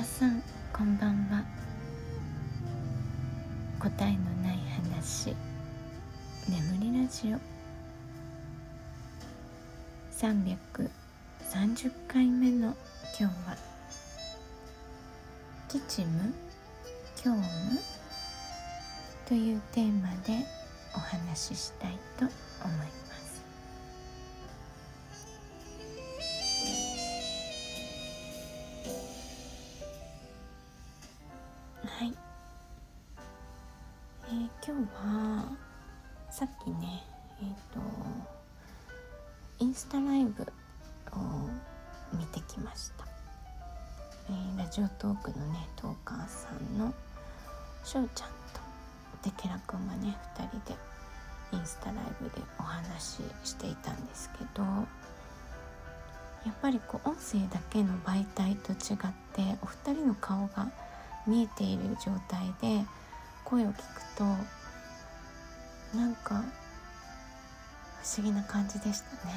[0.00, 0.42] 皆さん
[0.72, 1.44] こんばんは。
[3.78, 4.58] 答えのない
[4.94, 5.36] 話。
[6.48, 7.38] 眠りラジオ。
[10.16, 12.74] 330回目の
[13.18, 13.58] 今日は
[15.68, 16.32] 「吉夢
[17.16, 17.42] 教務」
[19.28, 20.46] というテーマで
[20.94, 22.24] お話ししたいと
[22.64, 22.99] 思います。
[32.00, 32.14] はい、
[34.24, 34.36] えー、
[34.66, 35.52] 今日は
[36.30, 37.04] さっきね
[37.42, 37.80] えっ、ー、と
[39.58, 40.46] インスタライブを
[42.18, 43.04] 見てきました、
[44.30, 46.94] えー、ラジオトークのねトーカーさんの
[47.84, 50.78] しょうちゃんとでケラくんがね2人で
[51.52, 54.80] インスタライブでお話ししていたんですけどや
[56.50, 60.70] っぱりこう音声だけの媒体と違ってお二人の顔が
[61.30, 62.84] 見えている状態で
[63.44, 63.82] 声を聞く
[64.16, 64.24] と
[65.96, 66.42] なんか
[68.02, 69.32] 不思議な感じでしたね。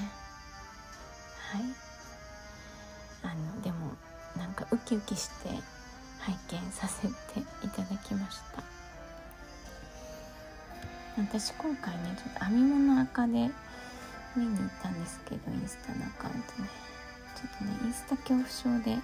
[1.52, 1.62] はい。
[3.22, 3.92] あのでも
[4.38, 5.50] なんかウキウキして
[6.20, 7.14] 拝見させて
[7.64, 8.64] いただきました。
[11.18, 13.32] 私今回ねちょっと編み物赤で
[14.36, 16.70] 見に行ったんですけどインスタのアカウントね。
[17.36, 18.98] ちょっとねインスタ恐怖症で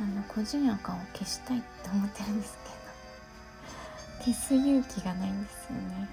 [0.00, 2.70] あの個人赤を消したいって思ってるんですけ
[4.24, 6.08] ど消す勇気がないんですよね。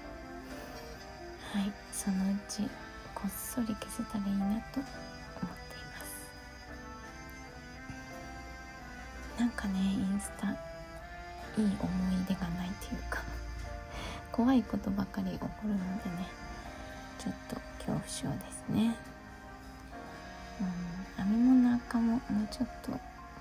[1.52, 1.72] はい。
[1.92, 2.62] そのうち
[3.14, 6.04] こっそり消せたらいいなと思っていま
[9.36, 9.40] す。
[9.40, 10.56] なんかねインスタいい
[11.58, 13.22] 思い出がないというか
[14.30, 16.26] 怖いことばかり起こるのでね
[17.18, 18.96] ちょっと恐怖症ですね。
[20.60, 20.64] う
[21.22, 21.24] ん。
[21.24, 22.92] 編み物赤ももうちょっと、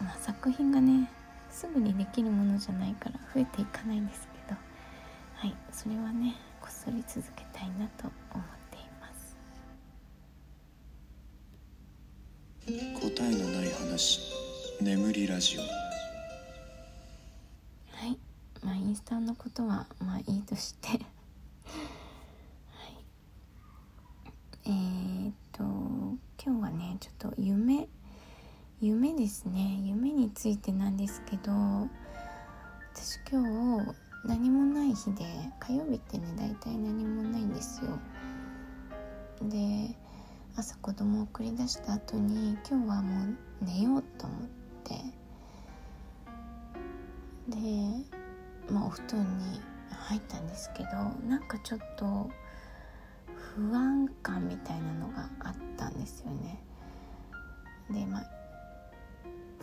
[0.02, 1.10] まあ、作品がね
[1.50, 4.58] すぐにできるものじゃないから増えていかないんですけど
[5.36, 9.36] はいそれはねこっそり続けたいなと思っています。
[13.16, 14.22] 答えのない話
[14.82, 15.92] 眠りラジオ。
[18.64, 21.00] まあインスタのことはまあいいとしてはい
[24.66, 25.64] えー、っと
[26.44, 27.88] 今日はねちょっと夢
[28.80, 31.52] 夢ですね夢についてなんですけど
[32.94, 33.96] 私今日
[34.26, 35.26] 何もない日で
[35.60, 37.92] 火曜日ってね大体何もないんですよ
[39.44, 39.96] で
[40.56, 43.26] 朝子供を送り出した後に今日はも
[43.62, 44.40] う寝ようと思っ
[44.84, 44.96] て
[47.50, 47.58] で
[48.72, 49.60] まあ、お布団に
[49.92, 50.90] 入ったんですけど
[51.28, 52.30] なんかちょっと
[53.56, 56.64] 不安感みたいなのがあったんですよね。
[57.90, 58.41] でまあ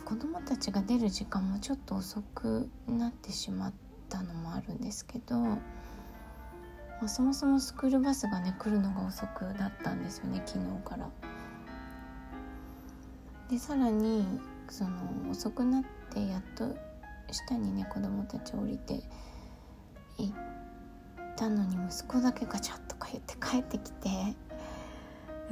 [0.05, 3.73] 子供たちが出る時間もちょっと遅くなってしまっ
[4.09, 5.59] たのもあるんですけど、ま
[7.03, 11.09] あ、そもそもスクールバスがね来るのが遅くだったんですよね昨日から。
[13.49, 14.25] でさらに
[14.69, 14.91] その
[15.31, 15.83] 遅くなっ
[16.13, 16.75] てやっと
[17.31, 19.01] 下にね子供たち降りて
[20.17, 20.33] 行っ
[21.35, 24.09] たのに息子だけガチャッとか言って帰ってきて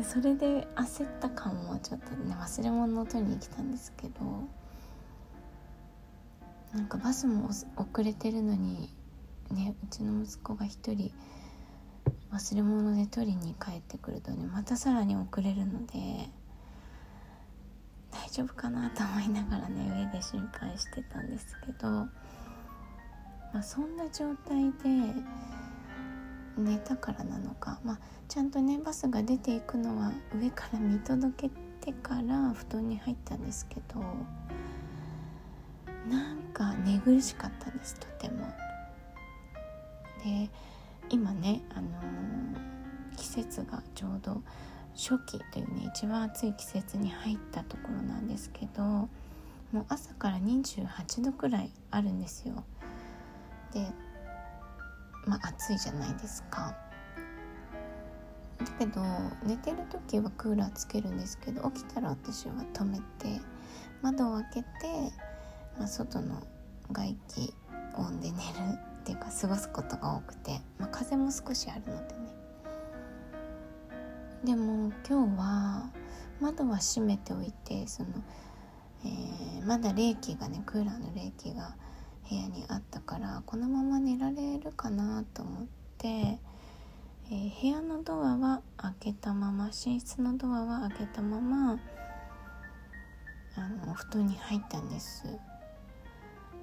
[0.03, 4.13] それで焦った感もちょっとね忘れ物を取りに来たんですけど
[6.73, 8.89] なんかバスも遅れてるのに
[9.51, 11.11] ねうちの息子が一人
[12.31, 16.29] 忘れ物で取りに帰ってくるとねまたさらに遅れるので。
[18.11, 22.09] 大丈夫かなと思いながらね上で心配してたんですけど、ま
[23.59, 25.13] あ、そんな状態で
[26.57, 34.01] 寝たからなのか、まあ、ちゃんとねバスが出ていくのは上から見届けてから布団に入ったんですけど
[36.09, 38.47] なんか寝苦しかったですとても。
[40.23, 40.49] で
[41.09, 44.41] 今ね、あのー、季節がちょうど
[44.93, 49.09] 初期というね一番暑い季節に入ったところなんですけども
[49.73, 52.63] う朝から28度くらいあるんですよ。
[53.73, 53.85] で
[55.27, 56.75] まあ暑いじゃないですか。
[58.59, 59.01] だけど
[59.43, 63.39] 寝てる時はクーラーつけるんですけど起きたら私は止めて
[64.01, 64.67] 窓を開けて、
[65.77, 66.41] まあ、外の
[66.91, 67.53] 外気
[67.95, 68.41] 温で寝る
[69.01, 72.27] っていうか過ごすことが多くて、まあ、風も少しあるのでね
[74.43, 75.91] でも今日は
[76.39, 78.09] 窓は閉めておいてその、
[79.05, 81.75] えー、まだ冷気がねクーラーの冷気が
[82.29, 85.65] 部屋にあったからこのまま寝られるかなと思っ
[85.97, 91.79] て、えー、部屋のドアは開けたまま寝室のドアは開けたまま
[93.55, 95.25] あのお布団に入ったんです。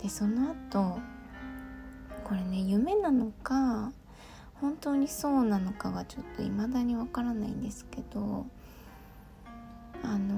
[0.02, 0.98] でその後
[2.24, 3.92] これね夢なのか
[4.60, 8.46] 本当にそうなのかがちょっと未だにわからないんですけど
[10.02, 10.34] あの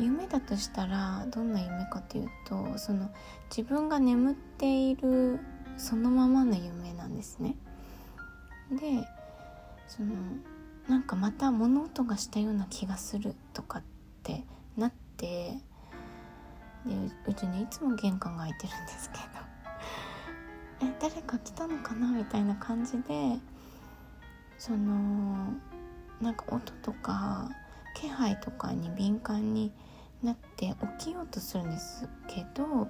[0.00, 3.10] 夢だとしたらどんな夢かというとその
[3.54, 5.38] 自分が眠っている
[5.76, 7.56] そのままの夢なんですね。
[8.70, 9.06] で
[9.86, 10.14] その
[10.88, 13.82] なんかまた物音がしたような気がするとかっ
[14.22, 14.44] て
[14.76, 15.58] なって
[16.86, 16.94] で
[17.26, 23.38] うちねいつも玄関が開いてるんですけど え誰か来たのかなみたいな感じで
[24.58, 25.52] その
[26.20, 27.50] なんか音とか
[27.94, 29.72] 気配とかに敏感に
[30.22, 32.88] なって起きようとするんですけども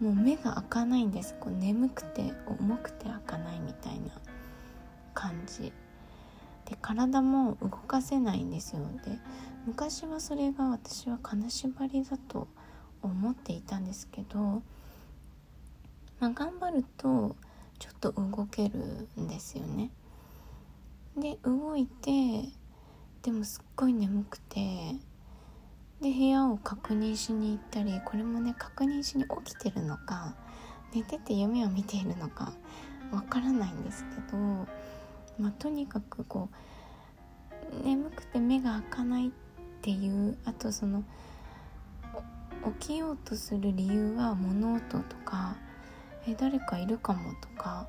[0.00, 1.34] う目が開かないんです。
[1.40, 4.10] こう眠くて重くて開かないみたいな
[5.14, 5.72] 感じ。
[6.66, 8.82] で体も動かせないんですよ。
[9.04, 9.18] で
[9.66, 12.46] 昔はそれが私は金縛りだと
[13.02, 14.62] 思っていたんですけど、
[16.20, 17.36] まあ、頑張ると
[17.78, 19.90] ちょっと動けるんですよね。
[21.16, 22.50] で動いて
[23.26, 24.94] でもすっごい眠くて。
[26.00, 30.34] で部屋を確認しに行ったりこれもね確認しに起きてるのか
[30.94, 32.52] 寝てて夢を見ているのか
[33.10, 34.36] わからないんですけど、
[35.38, 36.50] まあ、とにかくこ
[37.82, 39.30] う眠くて目が開かないっ
[39.80, 41.02] ていうあとその
[42.80, 45.56] 起きようとする理由は物音とか
[46.28, 47.88] え誰かいるかもとか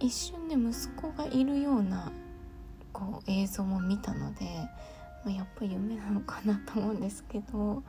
[0.00, 2.10] 一瞬で息子がいるような
[2.96, 4.46] こう映像も見たので、
[5.22, 7.82] まあ、やっぱ夢なのかなと思うんですけど、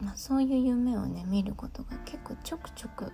[0.00, 3.10] まあ、そういう夢をね見ることが結構ちょくちょく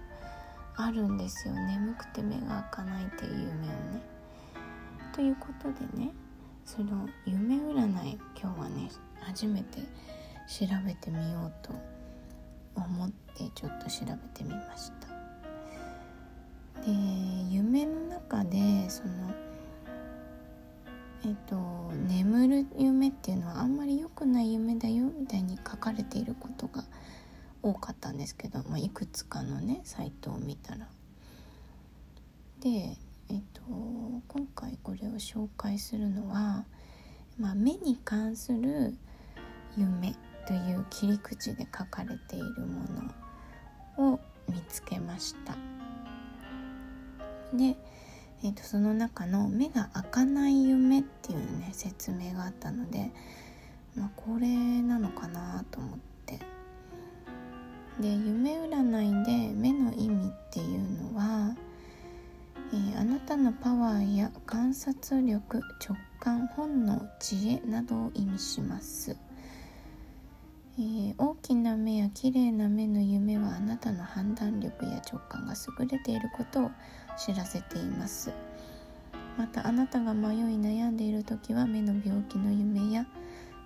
[0.77, 4.03] あるんですよ眠くて目が開かないっていう夢をね。
[5.15, 6.11] ということでね
[6.67, 8.91] その夢占い今日はね
[9.23, 9.81] 初めて
[10.47, 11.73] 調べてみようと
[12.77, 15.09] 思ってちょっと調べてみました
[16.83, 16.91] で
[17.51, 19.50] 夢の中でその
[21.25, 21.57] えっと
[22.09, 26.85] 眠る夢っていうのはあんまり良くない夢だよみたいに書かれていることが
[27.63, 30.89] 多かったんですけど、まあ、いくつかのねサイトを見たら。
[32.61, 32.97] で
[33.29, 33.63] えっと
[34.29, 36.65] 今回これを紹介するのは、
[37.39, 38.95] まあ、目に関する
[39.77, 40.15] 夢
[40.47, 42.85] という切り口で書かれているも
[43.99, 45.57] のを見つけました。
[47.57, 47.77] で、
[48.43, 53.13] えーと、その中の「目が開かない夢」っていうね説明があったので、
[53.95, 54.49] まあ、これ
[54.83, 56.39] なのかなと思って。
[58.01, 61.55] で夢占いで目の意味っていうのは、
[62.73, 69.19] えー、あなたのパワーや観察力直感本能知恵などを意味します。
[70.79, 76.71] えー、大きな目や綺麗な目の夢はあなたの判断力や直感が優れていることを
[77.17, 78.33] 知らせています。
[79.37, 83.07] またあなたが迷い悩んでいる時は目の病気の夢や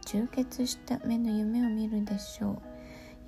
[0.07, 2.59] 充血した目の夢を見るでしょう。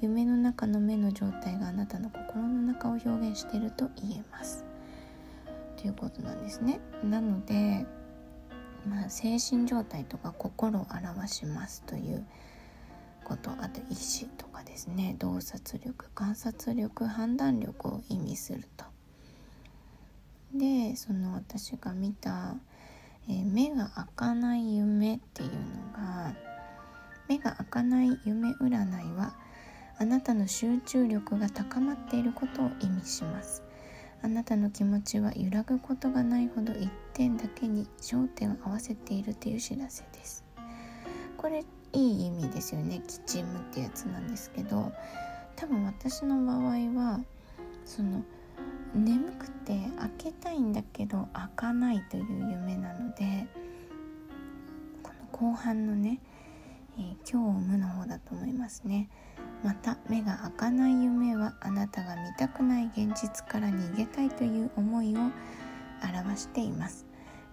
[0.00, 4.64] 夢の中の目の状態があなたの心の中を表現していると言えます。
[5.76, 6.80] ということなんですね。
[7.02, 7.86] なので、
[8.86, 12.24] まあ、精神状態とか心を表しますという
[13.24, 13.50] こと。
[13.50, 15.16] あと意思とかですね。
[15.18, 18.68] 洞察力観察力判断力を意味する。
[20.52, 22.56] でその私が見た、
[23.28, 25.56] えー、目が開かない夢っていうの
[25.92, 26.34] が
[27.28, 29.34] 目が開かない夢占いは
[29.98, 33.62] あなたの集中力が高まっていることを意味します。
[34.22, 40.44] あなたの気持ちは揺らぐことがないほど一点だけに焦点を合わせているという知らせです。
[41.36, 43.02] これいい意味ですよね。
[43.06, 44.92] キチムってやつなんですけど
[45.54, 46.60] 多分私の場合
[46.94, 47.20] は
[47.84, 48.22] その
[48.94, 53.46] 眠くて開けたいんだけど開かないという夢なので
[55.02, 56.20] この後半のね、
[56.98, 59.08] えー、今日無の方だと思いますね。
[59.62, 65.20] また目が開かない夢はあなたが見たくない現実から逃げたいという思いを
[66.02, 67.06] 表しています。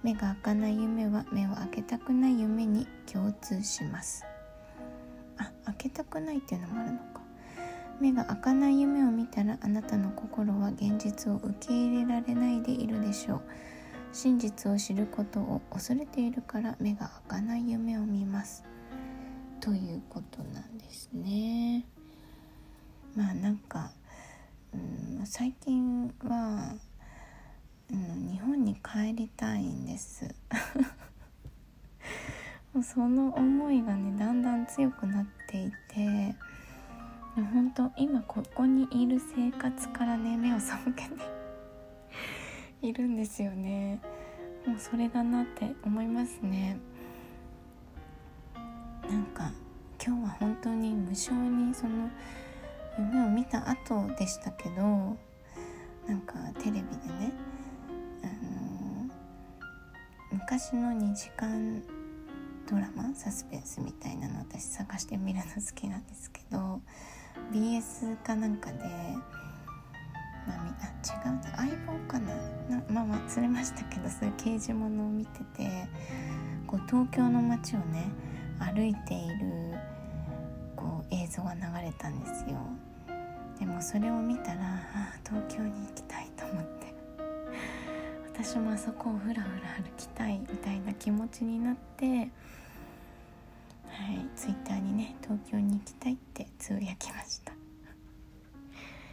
[0.04, 4.24] 目が開かない夢は目を開けたくない夢に共通します。
[5.38, 7.23] あ開けたくないっていうのもあるのか。
[8.04, 13.42] 目が開かない夢を見たらあなたの心は現実を受け入れられないでいるでしょう。
[14.12, 18.66] 真実を知ることを恐れているから目が開かない夢を見ます。
[19.62, 21.86] ということなんですね。
[23.16, 23.94] まあなんか、
[24.74, 24.78] う
[25.22, 26.76] ん、最近は
[27.90, 30.26] うん、日本に帰りたいんです。
[32.74, 36.36] もうその思いがねだんだん強くなっていて。
[37.36, 41.12] 本当今ここにいる生活からね目を背けて
[42.88, 44.00] いるんですよね。
[44.68, 46.78] もうそれだなって思いますね。
[49.10, 49.52] なんか
[50.06, 52.10] 今日は本当に無性にその
[53.00, 54.82] 夢を見た後でしたけど
[56.08, 57.34] なんかテレビでね、
[58.22, 59.12] あのー、
[60.34, 61.82] 昔の2時間
[62.70, 66.82] ドラマサスペンスみたいなの私探してみるの好きなんですけど
[67.52, 68.78] BS かなんかで、
[70.48, 71.58] まあ、あ違うな。
[71.58, 72.36] 相棒かな。
[72.70, 75.88] なまあ忘れましたけどそういう刑事物を見てて
[76.68, 78.10] こう東京の街をね
[78.60, 79.78] 歩いている
[80.76, 82.58] こう映像が流れたんですよ。
[83.60, 86.84] でもそれを見たらあ東京に行きたいと思って。
[88.36, 92.30] 私もあそこをふらふら歩きたいみたいな気持ちになって
[93.94, 97.54] はい、ツイッターにね東京に行きたいってつぶやきました。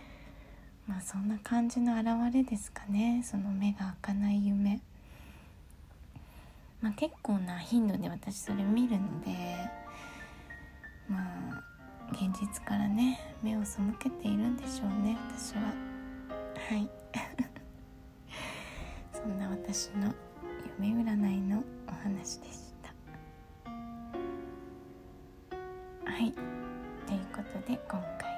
[0.89, 3.23] まあそんな感じの表れですかね。
[3.23, 4.81] その目が開かない夢。
[6.81, 9.71] まあ結構な頻度で私それ見るので
[11.09, 11.63] まあ
[12.13, 15.63] 現実からね目を背けているんでしょうね私は。
[15.63, 15.69] は
[16.77, 16.89] い。
[19.13, 20.15] そんな私の
[20.79, 22.70] 夢占いのお話でし
[26.21, 26.33] はい。
[26.33, 28.30] ということで今回